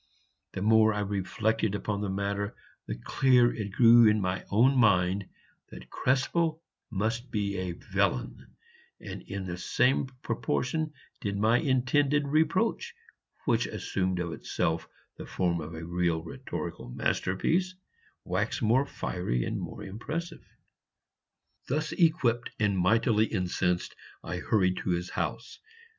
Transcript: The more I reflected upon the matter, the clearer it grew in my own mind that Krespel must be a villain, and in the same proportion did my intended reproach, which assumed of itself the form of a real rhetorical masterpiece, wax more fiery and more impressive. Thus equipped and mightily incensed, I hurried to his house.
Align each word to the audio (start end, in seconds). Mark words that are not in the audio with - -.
The 0.53 0.63
more 0.63 0.95
I 0.95 1.01
reflected 1.01 1.75
upon 1.75 2.01
the 2.01 2.09
matter, 2.09 2.55
the 2.87 2.95
clearer 2.97 3.53
it 3.53 3.69
grew 3.71 4.07
in 4.09 4.19
my 4.19 4.43
own 4.49 4.75
mind 4.75 5.29
that 5.69 5.91
Krespel 5.91 6.63
must 6.89 7.29
be 7.29 7.55
a 7.57 7.73
villain, 7.73 8.55
and 8.99 9.21
in 9.21 9.45
the 9.45 9.59
same 9.59 10.07
proportion 10.23 10.91
did 11.19 11.37
my 11.37 11.59
intended 11.59 12.27
reproach, 12.29 12.95
which 13.45 13.67
assumed 13.67 14.17
of 14.17 14.33
itself 14.33 14.87
the 15.17 15.27
form 15.27 15.61
of 15.61 15.75
a 15.75 15.85
real 15.85 16.23
rhetorical 16.23 16.89
masterpiece, 16.89 17.75
wax 18.25 18.59
more 18.59 18.87
fiery 18.87 19.43
and 19.43 19.59
more 19.59 19.83
impressive. 19.83 20.41
Thus 21.67 21.91
equipped 21.91 22.49
and 22.59 22.75
mightily 22.75 23.27
incensed, 23.27 23.93
I 24.23 24.37
hurried 24.37 24.77
to 24.77 24.89
his 24.89 25.11
house. 25.11 25.59